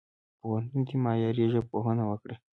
پوهنتون 0.39 0.81
دي 0.87 0.95
معیاري 1.05 1.45
ژبپوهنه 1.53 2.03
وکړي. 2.07 2.35